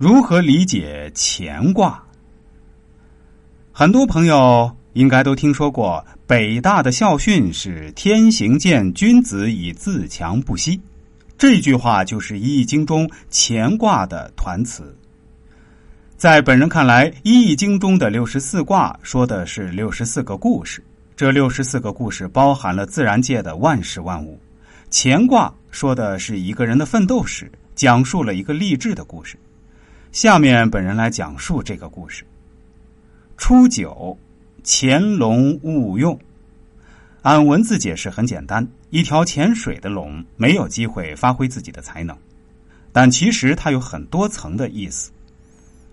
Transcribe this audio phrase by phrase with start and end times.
[0.00, 2.02] 如何理解乾卦？
[3.70, 10.80] 很多朋友应该都听说过，北大的校训是“天行健，君子以自强不息”。
[11.36, 14.96] 这句话就是《易经》中乾卦的团词。
[16.16, 20.82] 在本人看来，《易经》中的六十四卦说的是六十四个故事，
[21.14, 24.40] 这六十四个故事包含了自然界的万事万物。
[24.90, 29.36] 乾卦说的是一个人的奋斗史，讲述了一个励志的故事。
[30.12, 32.24] 下面本人来讲述这个故事。
[33.36, 34.18] 初九，
[34.64, 36.18] 潜龙勿用。
[37.22, 42.16] 按文字解释很简单，一条潜水的龙没有机会发挥自己的才能，
[42.90, 45.12] 但其实它有很多层的意思。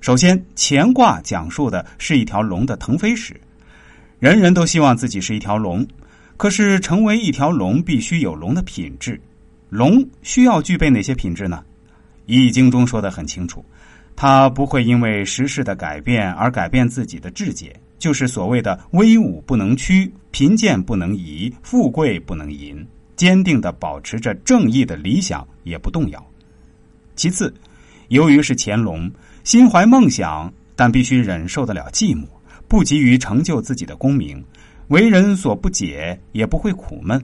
[0.02, 3.40] 首先，乾卦讲述的是一条龙的腾飞史。
[4.20, 5.88] 人人都希望自己是一条龙，
[6.38, 9.21] 可是成为一条龙必须有龙的品质。
[9.70, 11.63] 龙需要具备哪些品质呢？
[12.26, 13.63] 《易经》中说的很清楚，
[14.17, 26.26] 他不会因为时势的改变而改变自己的志节，就是所谓的威武不能屈，贫贱不能移，富贵不能淫，坚定的保持着正义的理想也不动摇。
[27.15, 27.54] 其次，
[28.10, 29.10] 由于是乾隆。
[29.43, 32.26] 心怀梦想，但必须忍受得了寂寞，
[32.68, 34.43] 不急于成就自己的功名，
[34.90, 37.23] 为人所不解，也不会苦闷。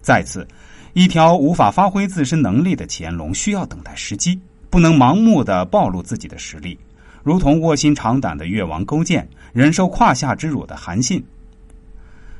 [0.00, 0.44] 再次，
[0.94, 4.40] 一条无法发挥自身能力的乾隆，需要等待时机，
[4.72, 6.78] 不能盲目的暴露自己的实力，
[7.22, 11.22] 如同卧薪尝胆的越王勾践，忍受胯下之辱的韩信。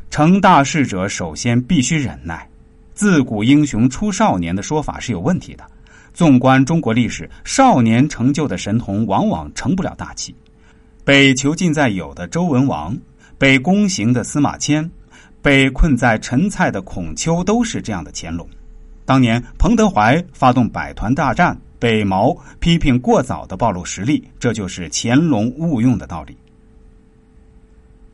[0.09, 2.49] 成大事者，首先必须忍耐。
[2.95, 5.65] 自古英雄出少年的说法是有问题的。
[6.15, 10.35] 纵观中国历史，少年成就的神童往往成不了大器。
[11.05, 12.97] 被囚禁在有的周文王，
[13.37, 14.91] 被宫刑的司马迁，
[15.43, 18.49] 被困在陈蔡的孔丘，都是这样的乾隆。
[19.05, 26.37] 当年彭德怀发动百团大战，北毛批评过早的暴露实力，这就是乾隆误用的道理。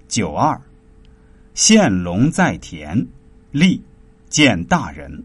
[0.08, 0.58] 九二，
[1.52, 3.06] 现龙在田，
[3.50, 3.78] 立
[4.30, 5.22] 见大人。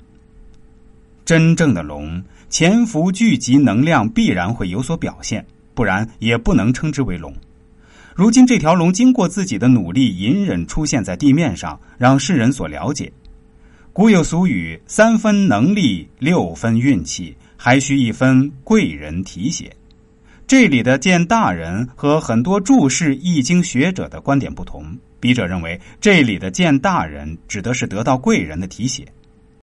[1.24, 2.22] 真正的龙。
[2.50, 7.34] 潜伏聚集能量必然会有所表现，不然也不能称之为龙。
[8.14, 13.10] 如今这条龙经过自己的努力，隐忍出现在地面上，让世人所了解。
[13.94, 17.36] 古有俗语：“三分能力，六分运气，
[17.66, 19.74] 还需一分贵人提携。”
[20.46, 24.86] 这里的见大人和很多注释易经学者的观点不同。
[25.22, 29.08] 笔者认为，这里的见大人指的是得到贵人的提携。